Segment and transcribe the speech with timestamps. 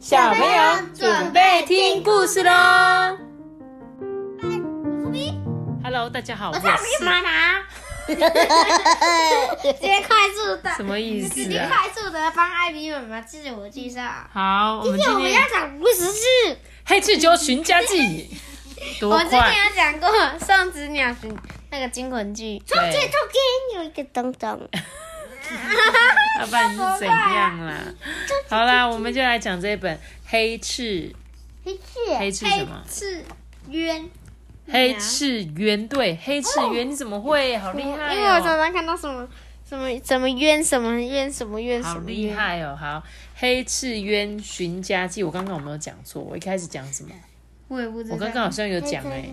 [0.00, 2.50] 小朋友准备听故事喽
[5.84, 7.60] ！Hello，大家好，我是妈妈。
[8.08, 8.14] 直
[9.74, 11.34] 接快速的，什么意思啊？
[11.34, 14.00] 直接快速的帮艾比妈妈自我介绍。
[14.32, 16.24] 好，我们今天要讲五十字
[16.86, 18.00] 《黑赤鸠寻家记》。
[19.06, 20.08] 我之前有讲过
[20.40, 21.30] 《送子鸟寻》
[21.70, 22.58] 那个惊魂剧。
[22.60, 23.12] 中间中间
[23.74, 24.66] 有一个东东。
[26.40, 27.80] 老板是怎样啦？
[28.48, 31.08] 好啦，我们就来讲这本《黑翅》。
[31.64, 32.14] 黑翅。
[32.18, 32.82] 黑翅什么？
[32.88, 33.24] 赤
[33.68, 34.08] 鸢。
[34.70, 37.58] 黑翅鸢对，黑翅鸢你怎么会？
[37.58, 38.14] 好厉害哦！
[38.14, 39.28] 因为我常常看到什么
[39.68, 42.76] 什么什么鸢什么鸢什么鸢，好厉害哦！
[42.80, 43.02] 好，
[43.34, 46.22] 黑翅鸢寻家记，我刚刚有没有讲错？
[46.22, 47.10] 我一开始讲什么？
[47.68, 48.14] 我也不知道。
[48.14, 49.28] 我刚刚好像有讲哎，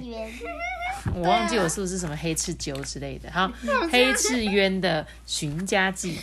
[1.16, 3.32] 我忘记我是不是什么黑翅鸠之类的。
[3.32, 3.52] 好，
[3.92, 6.18] 黑翅鸢的寻家记，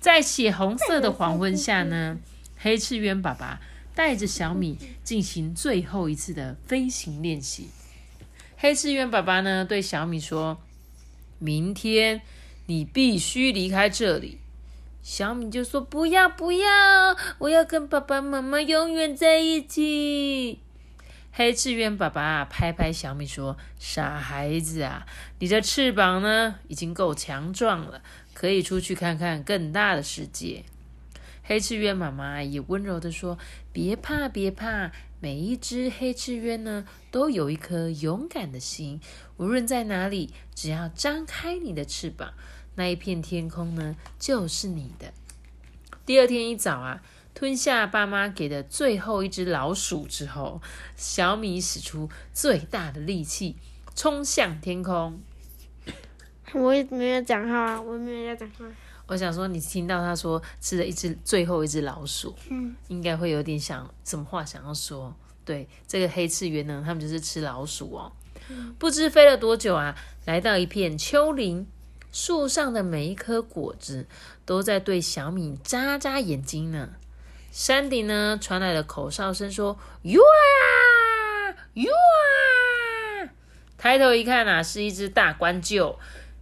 [0.00, 2.18] 在血红色的黄昏下呢，
[2.58, 3.60] 黑翅鸢爸爸
[3.94, 7.68] 带着小米进行最后一次的飞行练习。
[8.56, 10.58] 黑翅鸢爸爸呢对小米说
[11.38, 12.22] ：“明天
[12.66, 14.38] 你必须离开这里。”
[15.02, 20.60] 小米就说：“不要不要，我要跟爸爸妈妈永远在一起。”
[21.36, 25.04] 黑翅鸢爸爸拍拍小米说：“傻孩子啊，
[25.40, 28.00] 你的翅膀呢已经够强壮了，
[28.32, 30.62] 可以出去看看更大的世界。”
[31.42, 33.36] 黑翅鸢妈妈也温柔的说
[33.74, 39.00] ：“别怕，别怕，每一只黑翅鸢呢，都有一颗勇敢的心。
[39.36, 42.34] 无论在哪里，只要张开你的翅膀，
[42.76, 45.12] 那一片天空呢，就是你的。”
[46.06, 47.02] 第二天一早啊，
[47.34, 50.62] 吞下爸妈给的最后一只老鼠之后，
[50.96, 53.56] 小米使出最大的力气，
[53.96, 55.20] 冲向天空。
[56.54, 58.64] 我也没有讲话，我没有要讲话。
[59.08, 65.14] 我想说，你听到他说吃了一只最后一只老鼠，嗯，应该会有点想什么话想要说。
[65.44, 68.12] 对，这个黑翅鸢呢，他们就是吃老鼠哦。
[68.78, 69.94] 不知飞了多久啊，
[70.24, 71.66] 来到一片丘陵，
[72.12, 74.06] 树上的每一颗果子
[74.46, 76.90] 都在对小米眨眨眼睛呢。
[77.54, 83.30] 山顶呢传来了口哨声，说：“哟啊，哟啊！”
[83.78, 85.94] 抬头一看啊，是一只大冠鹫。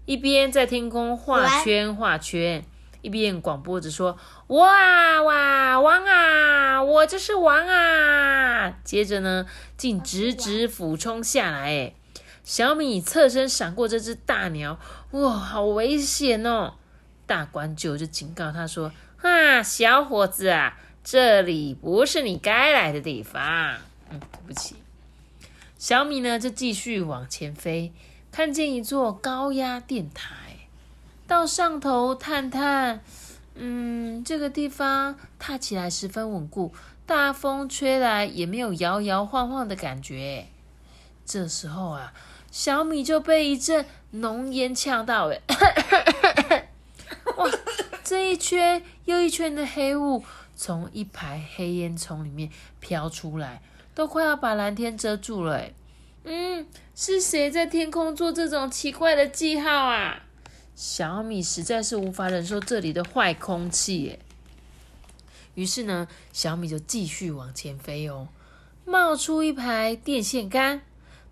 [0.07, 2.65] 一边在天空画圈画圈，
[3.03, 4.17] 一边广播着说
[4.49, 9.45] ：“哇哇，王啊，我就是王啊！”接着呢，
[9.77, 11.67] 竟直直俯冲下来。
[11.67, 11.95] 哎，
[12.43, 14.81] 小米侧身闪过这只大鸟，
[15.11, 16.77] 哇，好危险哦！
[17.27, 18.91] 大官鹫就警告他说
[19.21, 23.43] ：“啊，小伙子啊，这里不是你该来的地方。”
[24.11, 24.77] 嗯，对不起。
[25.79, 27.93] 小米呢，就继续往前飞。
[28.31, 30.35] 看见一座高压电台，
[31.27, 33.03] 到上头探探，
[33.55, 36.73] 嗯，这个地方踏起来十分稳固，
[37.05, 40.47] 大风吹来也没有摇摇晃晃的感觉。
[41.27, 42.15] 这时候啊，
[42.51, 46.69] 小米就被一阵浓烟呛到，哎，
[47.37, 47.51] 哇！
[48.05, 50.25] 这一圈又一圈的黑雾
[50.55, 53.63] 从一排黑烟囱里面飘出来，
[53.95, 55.73] 都快要把蓝天遮住了，哎。
[56.25, 60.23] 嗯，是谁在天空做这种奇怪的记号啊？
[60.77, 64.21] 小米实在是无法忍受这里的坏空气耶。
[65.55, 68.29] 于是呢，小米就继续往前飞哦。
[68.85, 70.83] 冒出一排电线杆，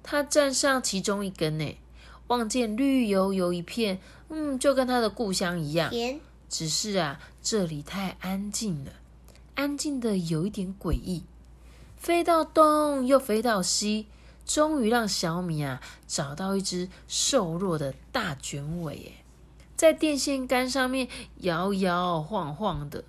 [0.03, 1.79] 它站上其中一根呢，
[2.27, 5.91] 望见绿油油一片，嗯，就跟它的故乡一样。
[6.49, 8.91] 只是啊，这里太安静了，
[9.61, 11.25] 安静的有一点诡异。
[11.99, 14.07] 飞到东，又飞到西。
[14.47, 19.13] 终于让小米啊找到一只瘦弱的大卷尾，
[19.77, 21.07] 在电线杆上面
[21.43, 23.05] 摇摇晃晃的。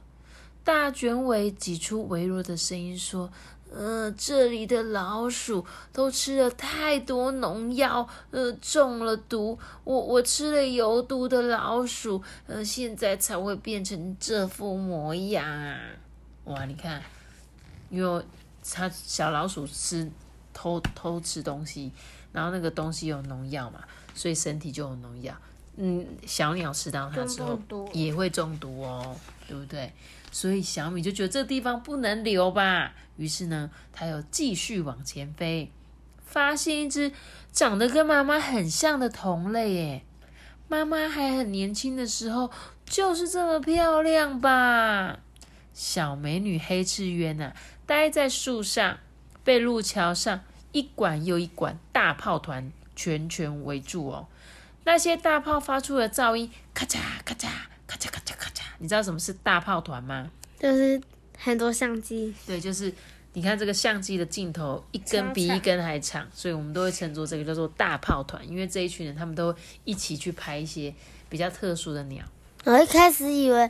[0.63, 3.31] 大卷尾挤出微弱的声音说
[3.73, 9.57] ：“呃，这里的老鼠都吃了太多农药，呃，中了毒。
[9.83, 15.80] 我我吃了有毒的老鼠，呃，现在才会变成这副模样啊！
[16.46, 17.02] 哇，你看，
[17.90, 18.26] 因为
[18.74, 20.10] 它小老鼠吃。”
[20.54, 21.90] 偷偷吃东西，
[22.34, 23.80] 然后那个东西有农药嘛，
[24.14, 25.34] 所以身体就有农药。
[25.78, 27.58] 嗯，小鸟吃到它之后
[27.94, 29.16] 也会中毒哦，
[29.48, 29.92] 对不对？
[30.30, 35.72] 所以小米就觉得这个地方不能留吧，于是呢，它又继续往前飞，
[36.26, 37.14] 发现一只
[37.54, 40.04] 长得跟妈妈很像的同类耶。
[40.68, 42.52] 妈妈还很年轻的时候
[42.86, 45.20] 就是这么漂亮吧？
[45.73, 48.97] 小美女黑翅鸢啊，待在树上。
[49.44, 50.39] 被路桥上
[50.71, 54.27] 一管又一管大炮团全全围住哦，
[54.83, 57.47] 那些大炮发出的噪音，咔嚓咔嚓
[57.88, 60.29] 咔嚓咔嚓咔嚓，你知道什么是大炮团吗？
[60.59, 61.01] 就是
[61.35, 62.31] 很多相机。
[62.45, 62.94] 对，就是
[63.33, 70.94] 你看这个相机的镜头一根比一根还长，所以我们都会称作这个叫做大炮团，因为这一群人他们都一起去拍一些
[71.29, 72.23] 比较特殊的鸟。
[72.65, 73.68] 我一开始以为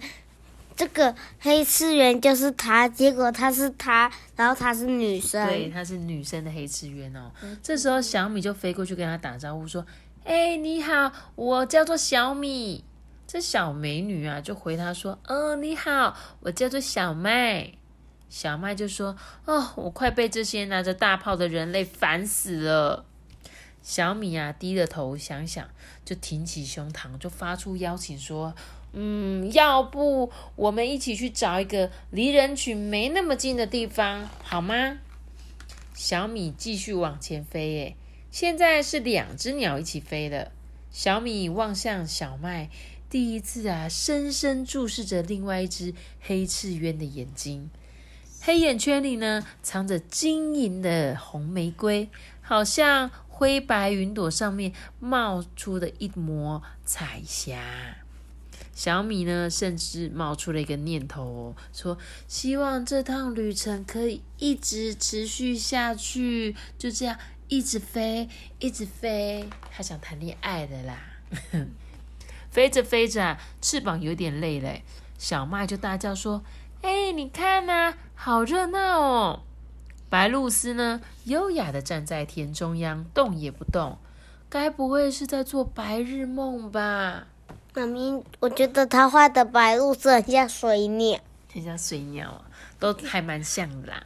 [0.81, 5.45] 这个黑次元就是他，结果他是他，然后她是女生。
[5.45, 7.31] 对，她是女生的黑次元哦。
[7.61, 9.85] 这时候小米就飞过去跟他打招呼说
[10.25, 12.83] ：“哎，你好，我叫做小米。”
[13.27, 17.73] 这小美女啊就回他说：“嗯，你好，我叫做小麦。”
[18.27, 23.05] 小麦就说：“哦，我快被这些拿着大炮的人类烦死了。”
[23.83, 25.69] 小米啊低着头想想，
[26.03, 28.55] 就挺起胸膛，就发出邀请说。
[28.93, 34.97] 嗯，要不我们一起去找一个离人群没那么近的地方，好吗？
[35.93, 37.95] 小米继续往前飞，耶，
[38.31, 40.51] 现在是两只鸟一起飞了。
[40.89, 42.69] 小米望向小麦，
[43.09, 47.69] 第一次啊，深深注视着另外一只黑翅鸢的眼睛。
[48.41, 52.09] 黑眼圈里呢，藏着晶莹的红玫瑰，
[52.41, 58.00] 好像灰白云朵上面冒出的一抹彩霞。
[58.73, 61.97] 小米呢，甚至冒出了一个念头哦，说
[62.27, 68.29] 希望这趟旅程可以一直持续下去，就这样一直飞，
[68.59, 69.47] 一直飞。
[69.69, 70.97] 他想谈恋爱的啦。
[72.49, 74.79] 飞着飞着，翅膀有点累了，
[75.17, 76.43] 小麦就大叫说
[76.81, 79.43] ：“哎，你看呐，好热闹哦！”
[80.09, 83.97] 白露丝呢，优雅的站在田中央，动也不动，
[84.49, 87.27] 该不会是在做白日梦吧？
[87.73, 91.19] 妈咪，我觉得他画的白鹭是很像水鸟，
[91.53, 92.41] 很像水鸟啊，
[92.79, 94.03] 都还蛮像的啦。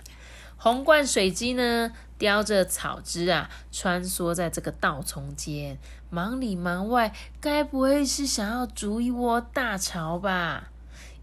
[0.56, 5.80] 红冠水鸡呢，叼着草枝啊，穿梭在这个稻丛间，
[6.12, 10.70] 忙里忙外，该不会是想要筑一窝大巢吧？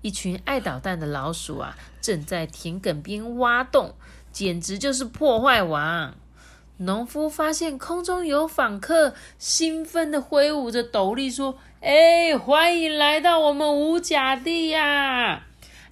[0.01, 3.95] 一群爱捣蛋的老鼠啊，正在田埂边挖洞，
[4.33, 6.17] 简直就是破坏王。
[6.79, 15.45] 农夫发现空中有访客，兴奋地挥舞着斗笠说：“哎，欢迎来到我们五甲地呀！”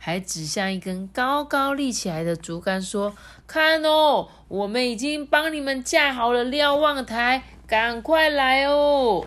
[0.02, 3.14] 还指向一根高高立起来的竹竿说
[3.46, 9.26] ：“看哦，我们已经帮你们架好了瞭望台，赶快来哦！”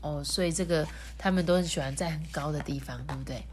[0.00, 0.86] 哦，所以这个
[1.18, 3.44] 他们都很喜欢在很高的地方，对不对？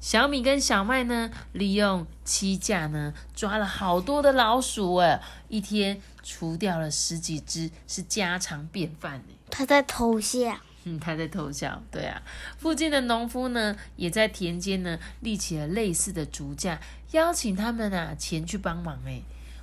[0.00, 9.34] 小米跟小麦呢，利用七架呢，抓了好多的老鼠哎，一天除掉了十几只，是家常便饭呢。
[9.50, 12.22] 他在偷笑，嗯，他在偷笑，对啊。
[12.58, 16.80] 附近的农夫呢，也在田间呢，立起了类似的竹架，
[17.10, 19.22] 邀请他们啊前去帮忙哎。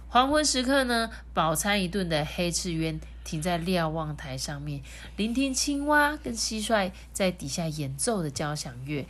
[0.09, 4.81] 黄昏时刻呢，饱餐一顿的黑翅鸢停在瞭望台上面，
[5.15, 9.05] 聆听青蛙跟蟋蟀在底下演奏的交响乐。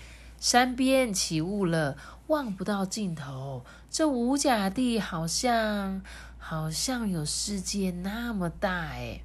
[0.45, 1.97] 山边起雾了，
[2.27, 3.65] 望不到尽头。
[3.89, 6.03] 这五甲地好像
[6.37, 9.21] 好像有世界那么大哎！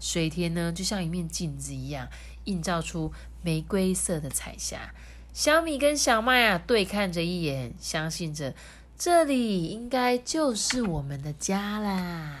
[0.00, 2.08] 水田呢，就像一面镜子一样，
[2.44, 3.12] 映照出
[3.42, 4.94] 玫瑰色的彩霞。
[5.34, 8.54] 小米跟小麦啊，对看着一眼，相信着
[8.96, 12.38] 这里应该就是我们的家啦。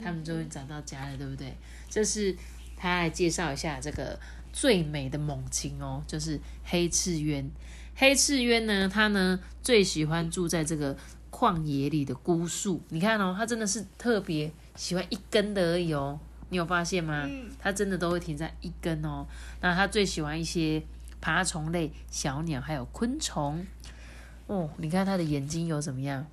[0.00, 1.56] 他们终于找到家了，对不对？
[1.90, 2.36] 这是
[2.76, 4.16] 他来介绍一下这个。
[4.52, 7.50] 最美的猛禽哦，就是黑翅鸢。
[7.94, 10.96] 黑翅鸢呢，它呢最喜欢住在这个
[11.30, 12.80] 旷野里的孤树。
[12.90, 16.18] 你看哦，它真的是特别喜欢一根的而已哦。
[16.50, 17.28] 你有发现吗？
[17.58, 19.26] 它真的都会停在一根哦。
[19.60, 20.82] 那它最喜欢一些
[21.20, 23.66] 爬虫类、小鸟，还有昆虫。
[24.46, 26.26] 哦，你看它的眼睛有怎么样？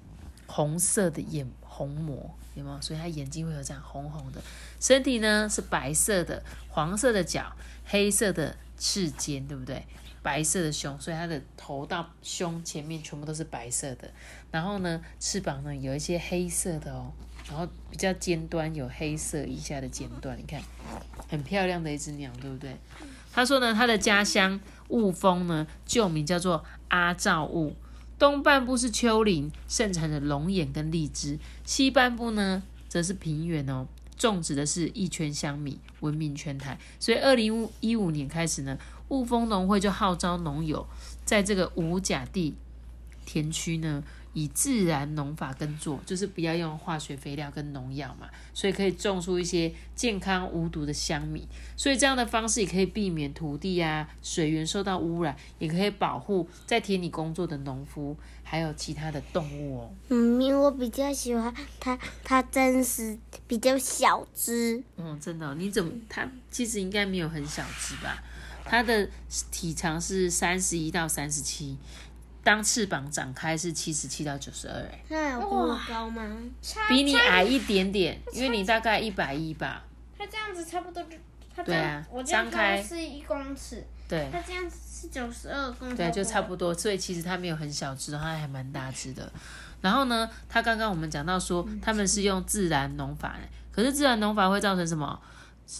[0.46, 1.48] 红色的眼
[1.80, 2.30] 虹膜。
[2.56, 2.82] 有没有？
[2.82, 4.42] 所以它眼睛会有这样红红的，
[4.82, 7.56] 身体呢是白色的，黄色的脚，
[7.86, 9.86] 黑色的翅尖，对不对？
[10.22, 14.12] 白色的胸，所以它的头到胸前面全部都是白色的。
[14.52, 17.14] 然后呢，翅膀呢有一些黑色的哦，
[17.48, 20.62] 然后比较尖端有黑色以下的尖端，你看，
[21.30, 22.76] 很漂亮的一只鸟，对不对？
[23.32, 24.60] 他说呢，他的家乡
[24.90, 27.74] 雾峰呢旧名叫做阿照雾。
[28.20, 36.78] 东半部是丘陵，盛产的龙眼跟荔枝；西半部呢，则是平原哦，种植的是一圈香米，闻名全台。
[37.00, 40.86] 所以，二零一五年开始呢，雾峰农会就号召农友，
[41.24, 42.56] 在这个五甲地
[43.26, 44.04] 田区呢。
[44.34, 51.48] 以自然农法耕作，就是不要用化学肥料跟农药嘛，所以可以种出一些健康无毒的香米。
[51.76, 59.92] 所以这样的方式也可以避免土地啊、水源受到污染，也可以保护在田里工作的农夫，还有其他的动物哦。
[60.10, 63.18] 嗯，因为我比较喜欢它，它真实
[63.48, 64.84] 比较小只。
[64.98, 65.56] 嗯，真的？
[65.56, 65.92] 你怎么？
[66.08, 68.24] 它其实应该没有很小只吧？
[68.66, 69.10] 它的
[69.50, 71.76] 体长是三十一到三十七。
[72.44, 76.24] 当翅膀展开是七十七到九十二，哎，那有比我高吗？
[76.88, 79.84] 比你矮一点点， 因为你大概一百一吧。
[80.18, 81.10] 它这样子差不多就，
[81.56, 86.74] 它对啊我这样张开是一公尺，对它这样是九十二公尺，对，就差不多。
[86.74, 89.32] 所以其实它没有很小只，它还蛮大只的。
[89.82, 93.38] 然后呢，它刚刚我们讲到说，他们是用自然农法，
[93.72, 95.20] 可是自然农法会造成什么？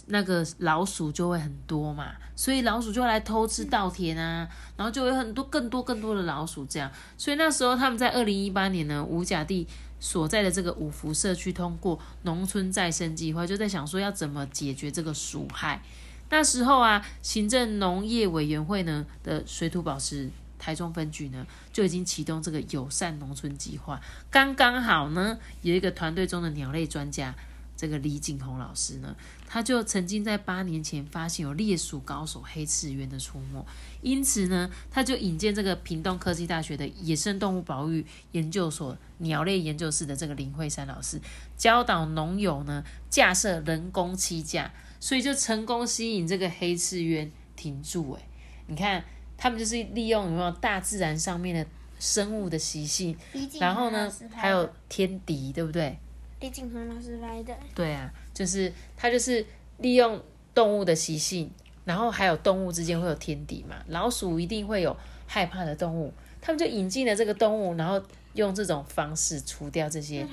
[0.06, 6.90] 那个老鼠就会很多嘛，所以老鼠就会来偷吃稻田啊，然后就有很多更多更多的老鼠这样。
[7.18, 9.66] 所以那时候他们在二零一八年呢，五甲地
[9.98, 15.82] 所在的这个五福社区通过农村再生计划，就在想说要怎么解决这个鼠害。
[16.28, 27.34] 那时候啊，行政农业委员会呢的水土保持台中分局呢就已经启动这个友善农村计划，刚刚好呢有一个团队中的鸟类专家。
[27.80, 33.64] 这个李景宏老师呢，他就曾经在八年前发现有猎鼠高手黑翅鸢的出没，
[34.02, 41.18] 因此呢，他就引荐这个屏东科技大学的野生动物保育研究所鸟类研究室的这个林慧珊老师，
[41.56, 44.70] 教导农友呢架设人工栖架，
[45.00, 48.12] 所以就成功吸引这个黑翅鸢停住。
[48.12, 48.20] 诶，
[48.66, 49.02] 你看
[49.38, 51.66] 他们就是利用有没有大自然上面的
[51.98, 53.16] 生物的习性，
[53.58, 55.98] 然后呢还有天敌，对不对？
[56.40, 57.54] 李景恒老师来的。
[57.74, 59.44] 对啊，就是他就是
[59.78, 60.20] 利用
[60.54, 61.50] 动物的习性，
[61.84, 68.02] 然后还有动物之间会有天敌嘛，老鼠一定会有害怕的动物，他们就引进了这个动物，然后
[68.34, 70.26] 用这种方式除掉这些？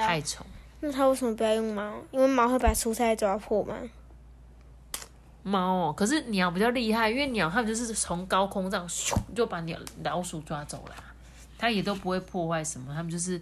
[0.00, 0.46] 害虫。
[0.80, 1.94] 那他为什么不要用猫？
[2.10, 3.76] 因为猫会把蔬菜抓破吗？
[5.42, 10.94] 猫哦，可是鸟比较厉害，因为鸟它们就是从高空这样咻就把鸟老鼠抓走了，
[11.56, 13.40] 它也都不会破坏什么，它们就是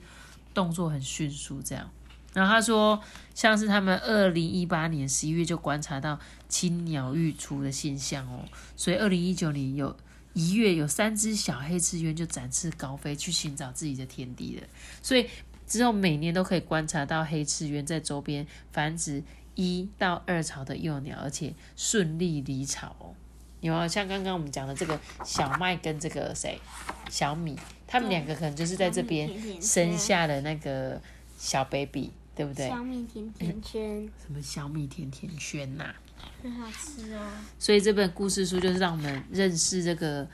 [0.52, 1.90] 动作很迅速这样。
[2.34, 3.00] 然后他说，
[3.34, 8.44] 像是他们二零一八年十一月就观察到青鸟育雏的现象哦，
[8.76, 9.96] 所以二零一九年有
[10.32, 14.66] 一月有三只小黑翅鸢就展翅高飞去寻找自己的天敌了，
[15.00, 15.28] 所以
[15.64, 19.22] 之后每年都可以观察到黑翅鸢在周边繁殖
[19.54, 23.14] 一到二巢的幼鸟，而且顺利离巢哦。
[23.60, 26.60] 有啊像刚刚我们讲的这个小麦跟这个谁
[27.08, 29.30] 小米，他们两个可能就是在这边
[29.62, 31.00] 生下了那个
[31.38, 32.10] 小 baby。
[32.34, 32.68] 对不对？
[32.68, 35.94] 小米甜甜圈， 什么小米甜甜圈呐？
[36.42, 37.20] 很好吃哦。
[37.58, 40.26] 所以这本故事书就是让我们认识这个，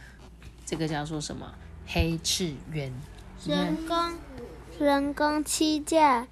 [0.65, 1.53] 这个叫做什么
[1.87, 2.93] 黑翅鸢。
[3.47, 4.13] 人工
[4.79, 6.27] 人工栖架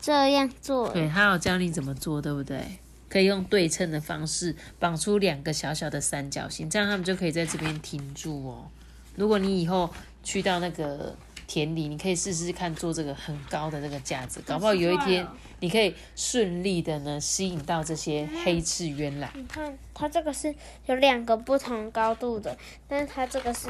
[0.00, 0.88] 这样做。
[0.92, 2.78] 对，他有教你怎么做，对不对？
[3.08, 8.70] 可以用对称的方式绑出两个小小的三角形，这样他们就可以在这边停住哦。
[9.16, 11.16] 如果你以后去到那个。
[11.52, 15.26] 田里，你可以试试看做这个很高的这个架子，搞不好有一天
[15.60, 19.30] 你可以顺利的呢吸引到这些黑翅鸢来。
[19.34, 20.54] 你看，它这个是
[20.86, 22.56] 有两个不同高度的，
[22.88, 23.68] 但是它这个是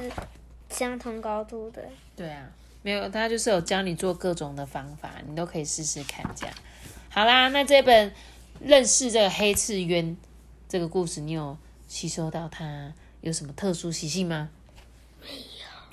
[0.70, 1.82] 相同高度的。
[2.14, 2.48] 对啊，
[2.82, 6.54] 没有，它就是有教你做各种的方法，你都可以试试看这样。
[7.08, 8.12] 好啦，那这本
[8.60, 10.16] 认识这个黑翅鸢
[10.68, 11.58] 这个故事，你有
[11.88, 14.50] 吸收到它有什么特殊习性吗？
[15.20, 15.34] 没有，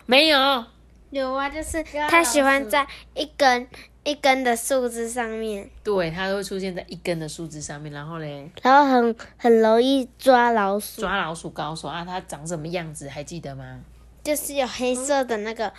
[0.05, 0.65] 没有。
[1.11, 2.85] 有啊，就是它喜欢在
[3.15, 3.67] 一根
[4.03, 5.69] 一根的树枝上面。
[5.83, 11.01] 对，它会出现在一根的树枝上面，然后嘞，然后很很容易抓老鼠。
[11.01, 12.05] 抓老鼠高手啊！
[12.05, 13.79] 它长什么样子还记得吗？
[14.23, 15.71] 就是有黑色的那个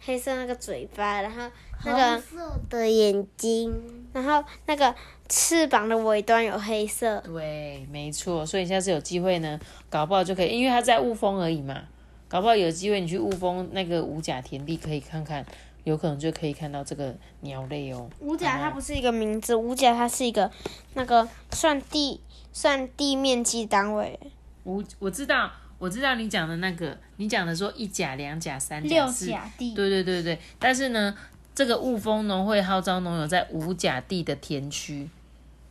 [0.00, 1.50] 黑色那个嘴巴，然后
[1.84, 4.94] 那个红色的眼睛，然后那个
[5.28, 7.20] 翅膀的尾端有黑色。
[7.22, 8.46] 对，没错。
[8.46, 9.58] 所以下次有机会呢，
[9.88, 11.82] 搞不好就可以，因为它在雾峰而已嘛。
[12.30, 15.44] 搞不好有机会，你去雾峰那个五甲田地可以看看，
[15.82, 18.08] 有可能就可以看到这个鸟类哦。
[18.20, 20.48] 五甲它不是一个名字，五甲它是一个
[20.94, 22.20] 那个算地
[22.52, 24.16] 算地面积单位。
[24.62, 29.74] 五我知道，我知道你讲的那个，你讲的说一甲、两甲、三甲、六甲地。
[29.74, 31.12] 对对对对，但是呢，
[31.52, 35.10] 这个雾峰农会号召农友在五甲地的田区，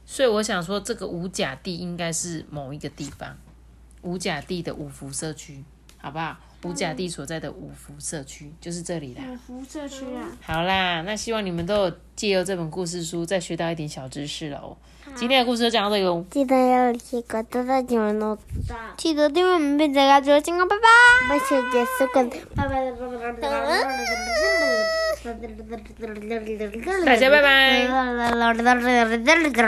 [0.06, 3.38] 所以我想说，这个五甲地应该是某一个地方，
[4.02, 5.64] 五甲地的五福社区，
[5.98, 6.36] 好不好？
[6.64, 9.24] 五甲地所在的五福社区就是这里啦。
[9.28, 10.28] 五福社区啊。
[10.42, 14.76] 好啦，那希望你们都有借由这本故事书再学到一点小知识喽。
[15.16, 16.26] 今天的故事就讲到这里。
[16.30, 18.38] 记得要记得大家记得
[18.98, 20.84] 记得订阅我们并且关注金哥，拜拜。
[21.30, 22.92] 拜谢结束跟拜拜。
[27.06, 27.80] 大家拜拜。